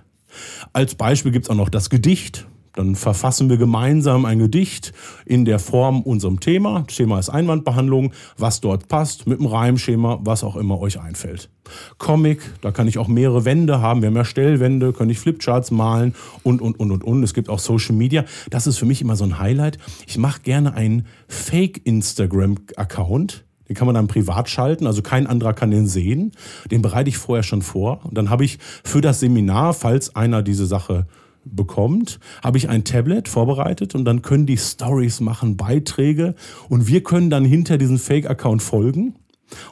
[0.71, 2.47] Als Beispiel gibt es auch noch das Gedicht.
[2.75, 4.93] Dann verfassen wir gemeinsam ein Gedicht
[5.25, 6.85] in der Form unserem Thema.
[6.87, 11.49] Thema ist Einwandbehandlung, was dort passt, mit einem Reimschema, was auch immer euch einfällt.
[11.97, 14.01] Comic, da kann ich auch mehrere Wände haben.
[14.01, 17.23] Wir haben ja Stellwände, kann ich Flipcharts malen und, und, und, und, und.
[17.23, 18.25] Es gibt auch Social Media.
[18.49, 19.79] Das ist für mich immer so ein Highlight.
[20.05, 25.71] Ich mache gerne einen Fake-Instagram-Account den kann man dann privat schalten, also kein anderer kann
[25.71, 26.31] den sehen.
[26.69, 28.05] Den bereite ich vorher schon vor.
[28.05, 31.07] Und dann habe ich für das Seminar, falls einer diese Sache
[31.45, 36.35] bekommt, habe ich ein Tablet vorbereitet und dann können die Stories machen, Beiträge
[36.69, 39.15] und wir können dann hinter diesem Fake-Account folgen.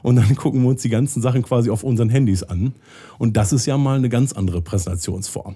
[0.03, 2.75] Und dann gucken wir uns die ganzen Sachen quasi auf unseren Handys an.
[3.17, 5.55] Und das ist ja mal eine ganz andere Präsentationsform.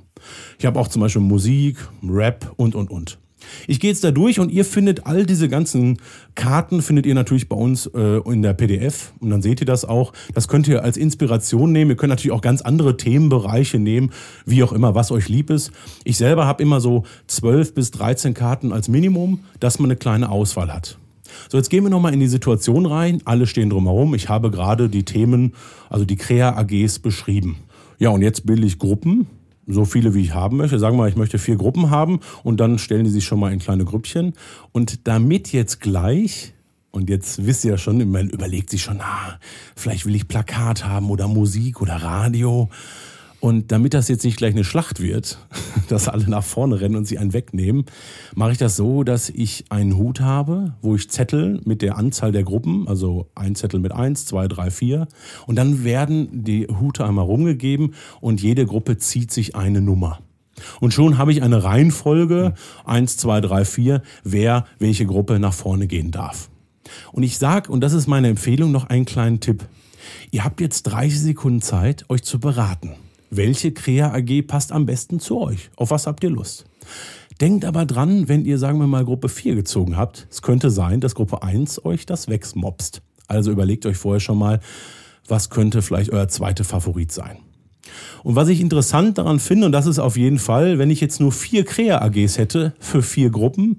[0.57, 3.19] Ich habe auch zum Beispiel Musik, Rap und, und, und.
[3.67, 5.97] Ich gehe jetzt da durch und ihr findet all diese ganzen
[6.35, 9.85] Karten, findet ihr natürlich bei uns äh, in der PDF und dann seht ihr das
[9.85, 10.13] auch.
[10.33, 11.91] Das könnt ihr als Inspiration nehmen.
[11.91, 14.11] Ihr könnt natürlich auch ganz andere Themenbereiche nehmen,
[14.45, 15.71] wie auch immer, was euch lieb ist.
[16.03, 20.29] Ich selber habe immer so 12 bis 13 Karten als Minimum, dass man eine kleine
[20.29, 20.97] Auswahl hat.
[21.49, 23.21] So, jetzt gehen wir nochmal in die Situation rein.
[23.25, 24.15] Alle stehen drumherum.
[24.15, 25.53] Ich habe gerade die Themen,
[25.89, 27.57] also die Crea AGs beschrieben.
[27.99, 29.27] Ja, und jetzt bilde ich Gruppen
[29.67, 30.79] so viele, wie ich haben möchte.
[30.79, 33.51] Sagen wir mal, ich möchte vier Gruppen haben und dann stellen die sich schon mal
[33.51, 34.33] in kleine Grüppchen.
[34.71, 36.53] Und damit jetzt gleich,
[36.91, 39.39] und jetzt wisst ihr ja schon, man überlegt sich schon, ah,
[39.75, 42.69] vielleicht will ich Plakat haben oder Musik oder Radio.
[43.39, 45.37] Und damit das jetzt nicht gleich eine Schlacht wird,
[45.89, 47.85] dass alle nach vorne rennen und sie einen wegnehmen,
[48.35, 52.31] mache ich das so, dass ich einen Hut habe, wo ich Zettel mit der Anzahl
[52.31, 55.07] der Gruppen, also ein Zettel mit eins, zwei, drei, vier,
[55.45, 60.19] und dann werden die Hute einmal rumgegeben und jede Gruppe zieht sich eine Nummer.
[60.79, 65.85] Und schon habe ich eine Reihenfolge, eins, zwei, drei, vier, wer welche Gruppe nach vorne
[65.85, 66.49] gehen darf.
[67.11, 69.67] Und ich sage, und das ist meine Empfehlung, noch einen kleinen Tipp.
[70.31, 72.95] Ihr habt jetzt 30 Sekunden Zeit, euch zu beraten.
[73.29, 75.69] Welche Crea AG passt am besten zu euch?
[75.75, 76.65] Auf was habt ihr Lust?
[77.41, 81.01] Denkt aber dran, wenn ihr, sagen wir mal, Gruppe 4 gezogen habt, es könnte sein,
[81.01, 83.01] dass Gruppe 1 euch das wegmobst.
[83.27, 84.61] Also überlegt euch vorher schon mal,
[85.27, 87.39] was könnte vielleicht euer zweiter Favorit sein.
[88.23, 91.19] Und was ich interessant daran finde, und das ist auf jeden Fall, wenn ich jetzt
[91.19, 93.77] nur vier Crea-AGs hätte für vier Gruppen,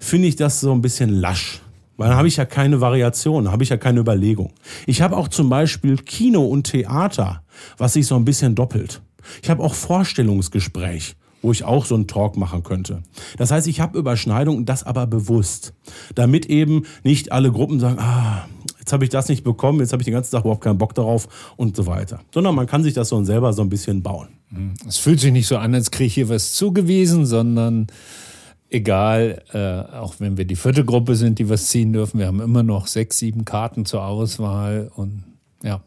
[0.00, 1.60] finde ich das so ein bisschen lasch.
[1.98, 4.52] Weil dann habe ich ja keine Variation, habe ich ja keine Überlegung.
[4.86, 7.42] Ich habe auch zum Beispiel Kino und Theater,
[7.76, 9.02] was sich so ein bisschen doppelt.
[9.42, 13.02] Ich habe auch Vorstellungsgespräch, wo ich auch so einen Talk machen könnte.
[13.36, 15.74] Das heißt, ich habe Überschneidungen, das aber bewusst.
[16.14, 18.46] Damit eben nicht alle Gruppen sagen, ah,
[18.78, 20.94] jetzt habe ich das nicht bekommen, jetzt habe ich den ganzen Tag überhaupt keinen Bock
[20.94, 22.20] darauf und so weiter.
[22.32, 24.28] Sondern man kann sich das so selber so ein bisschen bauen.
[24.86, 27.88] Es fühlt sich nicht so an, als kriege ich hier was zugewiesen, sondern
[28.70, 32.40] egal, äh, auch wenn wir die vierte Gruppe sind, die was ziehen dürfen, wir haben
[32.40, 35.24] immer noch sechs, sieben Karten zur Auswahl und
[35.62, 35.80] ja,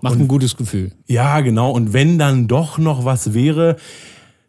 [0.00, 0.92] macht und, ein gutes Gefühl.
[1.06, 1.70] Ja, genau.
[1.70, 3.76] Und wenn dann doch noch was wäre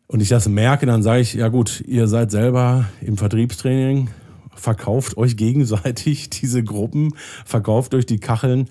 [0.08, 4.10] und ich das merke, dann sage ich, ja gut, ihr seid selber im Vertriebstraining,
[4.56, 7.14] verkauft euch gegenseitig diese Gruppen,
[7.46, 8.70] verkauft euch die Kacheln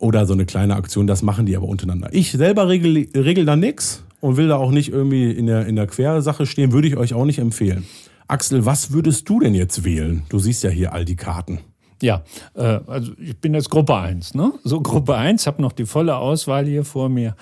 [0.00, 2.08] oder so eine kleine Aktion, das machen die aber untereinander.
[2.12, 5.76] Ich selber regel, regel da nichts und will da auch nicht irgendwie in der, in
[5.76, 7.84] der Quersache stehen, würde ich euch auch nicht empfehlen.
[8.26, 10.22] Axel, was würdest du denn jetzt wählen?
[10.30, 11.58] Du siehst ja hier all die Karten.
[12.00, 12.22] Ja,
[12.54, 14.54] äh, also ich bin jetzt Gruppe 1, ne?
[14.64, 17.36] So Gruppe 1, habe noch die volle Auswahl hier vor mir.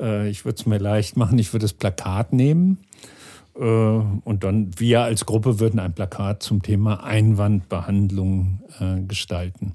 [0.00, 2.78] Äh, ich würde es mir leicht machen, ich würde das Plakat nehmen.
[3.54, 9.74] Äh, und dann wir als Gruppe würden ein Plakat zum Thema Einwandbehandlung äh, gestalten.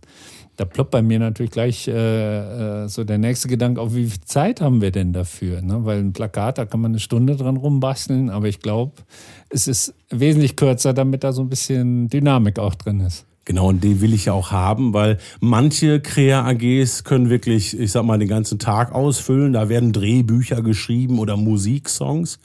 [0.57, 1.91] Da ploppt bei mir natürlich gleich äh,
[2.83, 5.61] äh, so der nächste Gedanke auf, wie viel Zeit haben wir denn dafür?
[5.61, 5.85] Ne?
[5.85, 8.93] Weil ein Plakat, da kann man eine Stunde dran rumbasteln, aber ich glaube,
[9.49, 13.27] es ist wesentlich kürzer, damit da so ein bisschen Dynamik auch drin ist.
[13.45, 18.03] Genau, und den will ich ja auch haben, weil manche Crea-AGs können wirklich, ich sag
[18.03, 19.53] mal, den ganzen Tag ausfüllen.
[19.53, 22.39] Da werden Drehbücher geschrieben oder Musiksongs.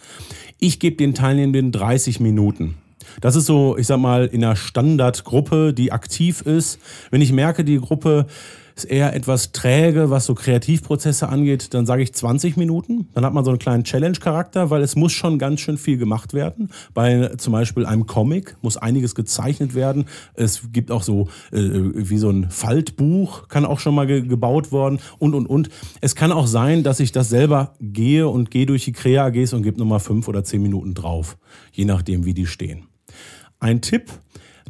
[0.61, 2.77] Ich gebe den Teilnehmenden 30 Minuten.
[3.21, 6.79] Das ist so, ich sag mal, in einer Standardgruppe, die aktiv ist.
[7.11, 8.27] Wenn ich merke, die Gruppe
[8.75, 13.09] ist eher etwas träge, was so Kreativprozesse angeht, dann sage ich 20 Minuten.
[13.15, 16.35] Dann hat man so einen kleinen Challenge-Charakter, weil es muss schon ganz schön viel gemacht
[16.35, 16.71] werden.
[16.95, 20.07] Bei zum Beispiel einem Comic muss einiges gezeichnet werden.
[20.35, 24.73] Es gibt auch so äh, wie so ein Faltbuch, kann auch schon mal ge gebaut
[24.73, 25.69] worden und und und.
[26.01, 29.63] Es kann auch sein, dass ich das selber gehe und gehe durch die Crea-AGs und
[29.63, 31.37] gebe nochmal fünf oder zehn Minuten drauf,
[31.73, 32.87] je nachdem, wie die stehen.
[33.63, 34.11] Ein Tipp,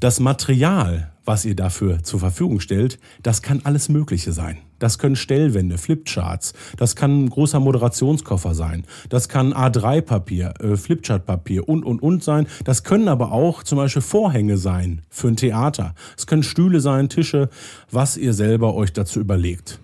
[0.00, 4.58] das Material, was ihr dafür zur Verfügung stellt, das kann alles Mögliche sein.
[4.80, 11.66] Das können Stellwände, Flipcharts, das kann ein großer Moderationskoffer sein, das kann A3-Papier, äh, Flipchart-Papier
[11.70, 12.46] und, und, und sein.
[12.64, 15.94] Das können aber auch zum Beispiel Vorhänge sein für ein Theater.
[16.18, 17.48] Es können Stühle sein, Tische,
[17.90, 19.80] was ihr selber euch dazu überlegt.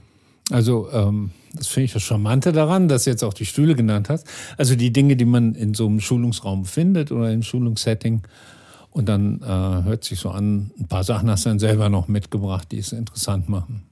[0.50, 4.10] Also, ähm, das finde ich das Charmante daran, dass du jetzt auch die Stühle genannt
[4.10, 4.26] hast.
[4.58, 8.20] Also die Dinge, die man in so einem Schulungsraum findet oder im Schulungssetting,
[8.90, 12.08] und dann äh, hört sich so an, ein paar Sachen hast du dann selber noch
[12.08, 13.84] mitgebracht, die es interessant machen.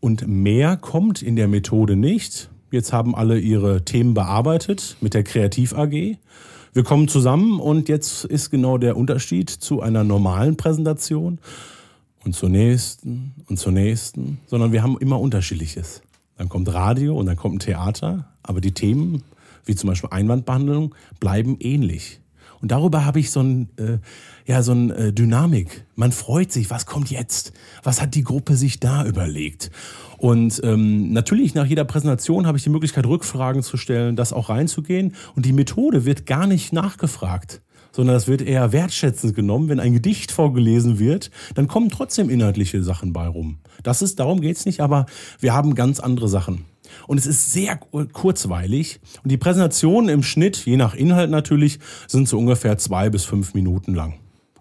[0.00, 2.50] Und mehr kommt in der Methode nicht.
[2.70, 6.18] Jetzt haben alle ihre Themen bearbeitet mit der Kreativ AG.
[6.74, 11.38] Wir kommen zusammen und jetzt ist genau der Unterschied zu einer normalen Präsentation
[12.24, 16.02] und zur nächsten und zur nächsten, sondern wir haben immer unterschiedliches.
[16.36, 19.22] Dann kommt Radio und dann kommt ein Theater, aber die Themen,
[19.64, 22.20] wie zum Beispiel Einwandbehandlung, bleiben ähnlich.
[22.64, 23.98] Und darüber habe ich so ein, äh,
[24.46, 25.84] ja, so ein äh, Dynamik.
[25.96, 27.52] Man freut sich, was kommt jetzt?
[27.82, 29.70] Was hat die Gruppe sich da überlegt?
[30.16, 34.48] Und ähm, natürlich nach jeder Präsentation habe ich die Möglichkeit, Rückfragen zu stellen, das auch
[34.48, 35.14] reinzugehen.
[35.36, 37.60] Und die Methode wird gar nicht nachgefragt
[37.92, 39.68] sondern das wird eher wertschätzend genommen.
[39.68, 43.58] Wenn ein Gedicht vorgelesen wird, dann kommen trotzdem inhaltliche Sachen bei rum.
[43.84, 45.06] Das ist, darum geht's nicht, aber
[45.38, 46.64] wir haben ganz andere Sachen.
[47.06, 49.00] Und es ist sehr kurzweilig.
[49.22, 53.54] Und die Präsentationen im Schnitt, je nach Inhalt natürlich, sind so ungefähr zwei bis fünf
[53.54, 54.14] Minuten lang.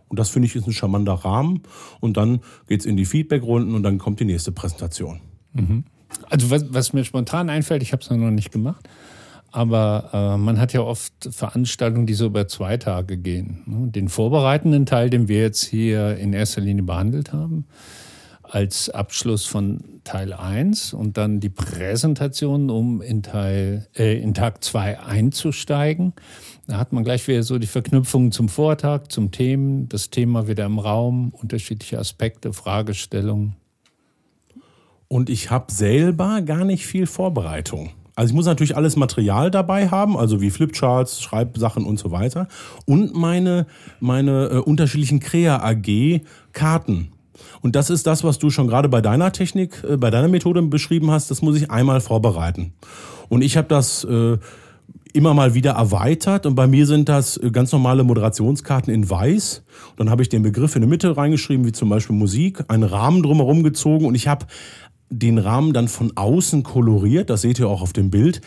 [0.08, 1.64] Und das finde ich ist ein charmanter Rahmen.
[2.00, 5.22] Und dann geht es in die Feedbackrunden und dann kommt die nächste Präsentation.
[5.54, 5.86] Mhm.
[6.30, 8.88] Also was, was, mir spontan einfällt, ich habe es noch nicht gemacht,
[9.52, 13.64] aber äh, man hat ja oft Veranstaltungen, die so über zwei Tage gehen.
[13.66, 13.88] Ne?
[13.88, 17.66] Den vorbereitenden Teil, den wir jetzt hier in erster Linie behandelt haben,
[18.44, 24.64] als Abschluss von Teil 1 und dann die Präsentation, um in, Teil, äh, in Tag
[24.64, 26.14] 2 einzusteigen.
[26.68, 30.66] Da hat man gleich wieder so die Verknüpfungen zum Vortag, zum Themen, das Thema wieder
[30.66, 33.56] im Raum, unterschiedliche Aspekte, Fragestellungen.
[35.08, 37.92] Und ich habe selber gar nicht viel Vorbereitung.
[38.16, 42.48] Also ich muss natürlich alles Material dabei haben, also wie Flipcharts, Schreibsachen und so weiter.
[42.86, 43.66] Und meine,
[44.00, 47.12] meine äh, unterschiedlichen Crea AG Karten
[47.62, 50.62] Und das ist das, was du schon gerade bei deiner Technik, äh, bei deiner Methode
[50.64, 51.32] beschrieben hast.
[51.32, 52.74] Das muss ich einmal vorbereiten.
[53.30, 54.38] Und ich habe das äh,
[55.14, 59.64] immer mal wieder erweitert und bei mir sind das äh, ganz normale Moderationskarten in weiß.
[59.92, 62.84] Und dann habe ich den Begriff in die Mitte reingeschrieben, wie zum Beispiel Musik, einen
[62.84, 64.48] Rahmen drumherum gezogen und ich habe
[65.10, 68.42] den Rahmen dann von außen koloriert, das seht ihr auch auf dem Bild.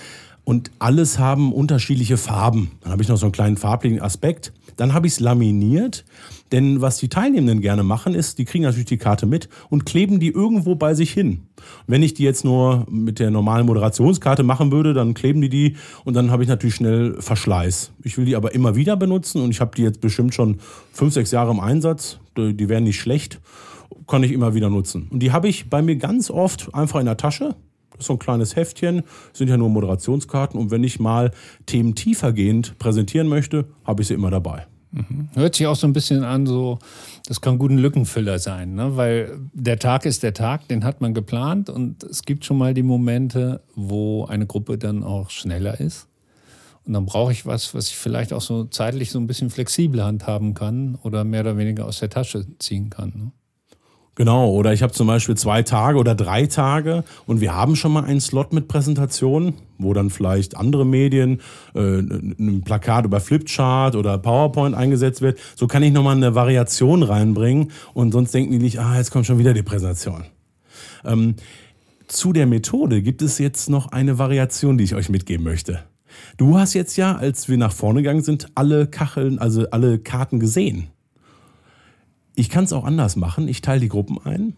[0.47, 2.71] Und alles haben unterschiedliche Farben.
[2.81, 4.53] Dann habe ich noch so einen kleinen farblichen Aspekt.
[4.77, 6.05] Dann habe ich es laminiert,
[6.53, 10.21] denn was die Teilnehmenden gerne machen, ist, die kriegen natürlich die Karte mit und kleben
[10.21, 11.49] die irgendwo bei sich hin.
[11.89, 15.77] Wenn ich die jetzt nur mit der normalen Moderationskarte machen würde, dann kleben die die
[16.05, 17.91] und dann habe ich natürlich schnell Verschleiß.
[18.05, 20.59] Ich will die aber immer wieder benutzen und ich habe die jetzt bestimmt schon
[20.93, 22.21] fünf, sechs Jahre im Einsatz.
[22.37, 23.41] Die werden nicht schlecht
[24.07, 25.09] kann ich immer wieder nutzen.
[25.11, 27.57] Und die habe ich bei mir ganz oft einfach in der Tasche.
[27.99, 30.59] So ein kleines Heftchen, sind ja nur Moderationskarten.
[30.59, 31.31] Und wenn ich mal
[31.67, 34.67] Themen tiefergehend präsentieren möchte, habe ich sie immer dabei.
[34.93, 35.29] Mhm.
[35.35, 36.79] Hört sich auch so ein bisschen an, so,
[37.27, 38.97] das kann gut ein Lückenfüller sein, ne?
[38.97, 42.73] weil der Tag ist der Tag, den hat man geplant und es gibt schon mal
[42.73, 46.09] die Momente, wo eine Gruppe dann auch schneller ist.
[46.87, 50.05] Und dann brauche ich was, was ich vielleicht auch so zeitlich so ein bisschen flexibel
[50.05, 53.13] handhaben kann oder mehr oder weniger aus der Tasche ziehen kann.
[53.17, 53.33] Ne?
[54.17, 57.93] Genau, oder ich habe zum Beispiel zwei Tage oder drei Tage und wir haben schon
[57.93, 61.43] mal einen Slot mit Präsentationen, wo dann vielleicht andere Medien,
[61.75, 65.39] äh, ein Plakat über Flipchart oder PowerPoint eingesetzt wird.
[65.55, 69.27] So kann ich nochmal eine Variation reinbringen und sonst denken die nicht, ah, jetzt kommt
[69.27, 70.25] schon wieder die Präsentation.
[71.05, 71.35] Ähm,
[72.09, 75.81] zu der Methode gibt es jetzt noch eine Variation, die ich euch mitgeben möchte.
[76.39, 80.41] Du hast jetzt ja, als wir nach vorne gegangen sind, alle Kacheln, also alle Karten
[80.41, 80.89] gesehen.
[82.39, 83.49] Ich kann es auch anders machen.
[83.49, 84.53] Ich teile die Gruppen ein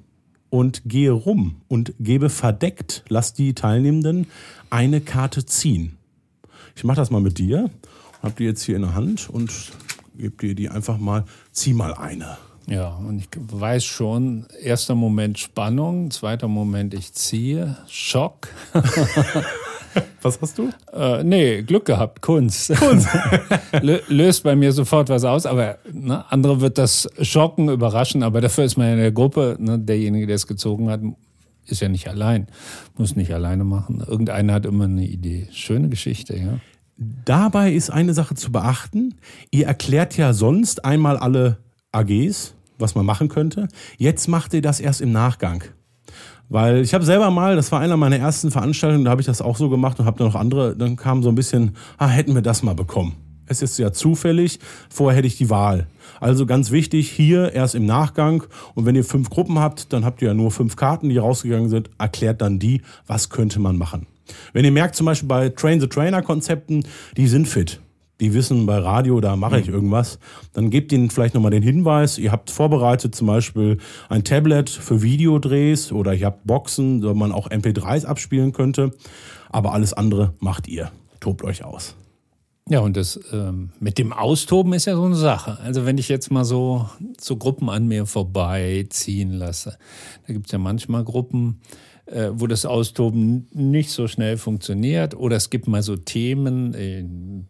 [0.51, 4.27] und gehe rum und gebe verdeckt, lass die Teilnehmenden
[4.69, 5.97] eine Karte ziehen.
[6.75, 7.71] Ich mache das mal mit dir.
[8.21, 9.53] Hab die jetzt hier in der Hand und
[10.17, 11.25] gebe dir die einfach mal.
[11.53, 12.37] Zieh mal eine.
[12.67, 18.49] Ja, und ich weiß schon, erster Moment Spannung, zweiter Moment ich ziehe, Schock.
[20.23, 20.71] Was hast du?
[20.93, 22.75] Äh, nee, Glück gehabt, Kunst.
[22.77, 23.09] Kunst.
[24.09, 28.65] Löst bei mir sofort was aus, aber ne, andere wird das schocken, überraschen, aber dafür
[28.65, 31.01] ist man in der Gruppe, ne, derjenige, der es gezogen hat,
[31.67, 32.49] ist ja nicht allein,
[32.97, 34.03] muss nicht alleine machen.
[34.07, 35.49] Irgendeiner hat immer eine Idee.
[35.53, 36.59] Schöne Geschichte, ja.
[37.25, 39.15] Dabei ist eine Sache zu beachten.
[39.53, 41.59] Ihr erklärt ja sonst einmal alle
[41.93, 43.69] AGs, was man machen könnte.
[43.99, 45.63] Jetzt macht ihr das erst im Nachgang.
[46.49, 49.43] Weil ich habe selber mal, das war einer meiner ersten Veranstaltungen, da habe ich das
[49.43, 52.35] auch so gemacht und habe dann noch andere, dann kam so ein bisschen, ah, hätten
[52.35, 53.17] wir das mal bekommen.
[53.47, 54.59] Es ist ja zufällig,
[54.91, 55.87] vorher hätte ich die Wahl.
[56.21, 58.45] Also ganz wichtig, hier erst im Nachgang.
[58.75, 61.71] Und wenn ihr fünf Gruppen habt, dann habt ihr ja nur fünf Karten, die rausgegangen
[61.71, 61.91] sind.
[61.99, 64.07] Erklärt dann die, was könnte man machen.
[64.53, 66.85] Wenn ihr merkt, zum Beispiel bei Train-the-Trainer-Konzepten,
[67.17, 67.81] die sind fit
[68.21, 69.75] die wissen bei Radio, da mache ich mhm.
[69.75, 70.19] irgendwas,
[70.53, 73.79] dann gebt ihnen vielleicht nochmal den Hinweis, ihr habt vorbereitet zum Beispiel
[74.09, 78.93] ein Tablet für Videodrehs oder ihr habt Boxen, wo man auch MP3s abspielen könnte.
[79.51, 80.91] Aber alles andere macht ihr.
[81.21, 81.97] Tobt euch aus.
[82.71, 85.59] Ja, und das ähm, mit dem Austoben ist ja so eine Sache.
[85.63, 89.79] Also wenn ich jetzt mal so, so Gruppen an mir vorbeiziehen lasse,
[90.27, 91.61] da gibt es ja manchmal Gruppen,
[92.35, 95.15] wo das Austoben nicht so schnell funktioniert.
[95.15, 97.05] Oder es gibt mal so Themen, äh,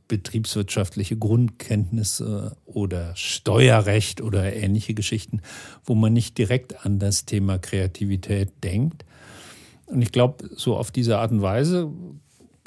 [0.09, 5.43] betriebswirtschaftliche Grundkenntnisse oder Steuerrecht oder ähnliche Geschichten,
[5.85, 9.05] wo man nicht direkt an das Thema Kreativität denkt.
[9.87, 11.91] Und ich glaube, so auf diese Art und Weise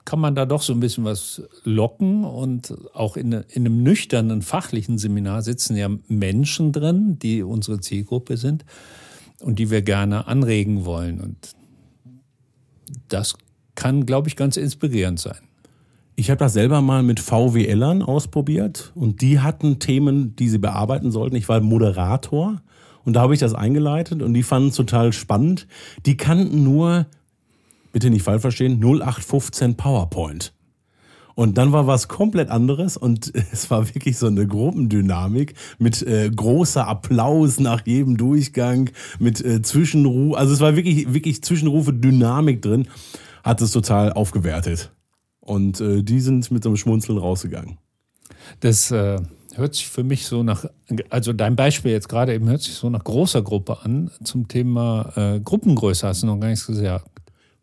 [0.06, 4.42] kann man da doch so ein bisschen was locken und auch in, in, einem nüchternen
[4.42, 8.66] fachlichen Seminar sitzen ja Menschen drin, die unsere Zielgruppe sind
[9.42, 11.22] und die wir gerne anregen wollen.
[11.22, 11.56] Und
[13.08, 13.36] das
[13.76, 15.40] kann, glaube ich, ganz inspirierend sein.
[16.16, 21.12] Ich habe das selber mal mit VWLern ausprobiert und die hatten Themen, die sie bearbeiten
[21.12, 21.36] sollten.
[21.36, 22.62] Ich war Moderator
[23.06, 25.68] und da habe ich das eingeleitet und die fanden es total spannend.
[26.06, 27.08] Die kannten nur,
[27.92, 30.54] bitte nicht falsch verstehen, 0815 PowerPoint.
[31.36, 36.30] Und dann war was komplett anderes und es war wirklich so eine Gruppendynamik mit äh,
[36.30, 40.38] großer Applaus nach jedem Durchgang, mit äh, Zwischenrufe.
[40.38, 42.88] Also es war wirklich, wirklich Zwischenrufe, Dynamik drin.
[43.44, 44.92] Hat es total aufgewertet.
[45.40, 47.78] Und äh, die sind mit so einem Schmunzeln rausgegangen.
[48.60, 49.20] Das äh,
[49.56, 50.66] hört sich für mich so nach,
[51.10, 54.12] also dein Beispiel jetzt gerade eben hört sich so nach großer Gruppe an.
[54.24, 57.08] Zum Thema äh, Gruppengröße hast du noch gar nichts gesagt.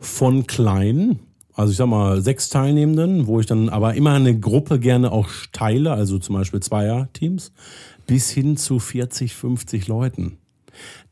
[0.00, 1.20] Von klein
[1.58, 5.28] also ich sag mal, sechs Teilnehmenden, wo ich dann aber immer eine Gruppe gerne auch
[5.50, 7.50] teile, also zum Beispiel Zweier-Teams,
[8.06, 10.38] bis hin zu 40, 50 Leuten.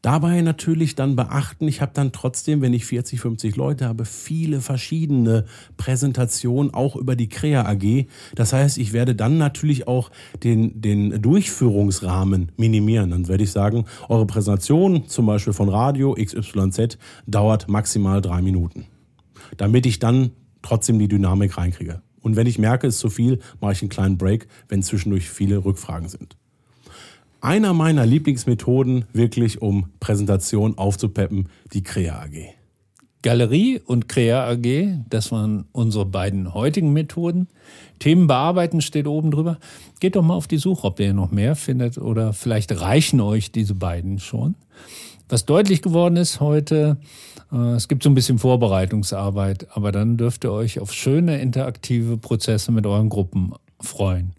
[0.03, 4.61] Dabei natürlich dann beachten, ich habe dann trotzdem, wenn ich 40, 50 Leute habe, viele
[4.61, 8.07] verschiedene Präsentationen auch über die Crea AG.
[8.36, 10.12] Das heißt, ich werde dann natürlich auch
[10.44, 13.11] den, den Durchführungsrahmen minimieren.
[13.11, 18.86] Dann werde ich sagen, eure Präsentation zum Beispiel von Radio XYZ dauert maximal drei Minuten.
[19.57, 20.30] Damit ich dann
[20.62, 22.03] trotzdem die Dynamik reinkriege.
[22.20, 25.28] Und wenn ich merke, es ist zu viel, mache ich einen kleinen Break, wenn zwischendurch
[25.28, 26.36] viele Rückfragen sind
[27.47, 32.55] einer meiner Lieblingsmethoden, wirklich um Präsentation aufzupeppen, die Crea AG.
[33.22, 37.49] Galerie und Crea AG, das waren unsere beiden heutigen Methoden.
[38.01, 39.59] Themen bearbeiten steht oben drüber.
[40.01, 43.53] Geht doch mal auf die Suche, ob ihr noch mehr findet oder vielleicht reichen euch
[43.53, 44.57] diese beiden schon.
[45.28, 46.99] Was deutlich geworden ist heute,
[47.51, 52.72] es gibt so ein bisschen Vorbereitungsarbeit, aber dann dürft ihr euch auf schöne interaktive Prozesse
[52.72, 54.32] mit euren Gruppen freuen.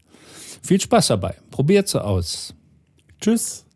[0.61, 1.35] Viel Spaß dabei.
[1.51, 2.53] Probiert sie aus.
[3.21, 3.66] Tschüss.